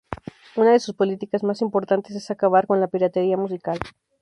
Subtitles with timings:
[0.55, 3.77] Una de sus políticas más importantes es acabar con la piratería musical.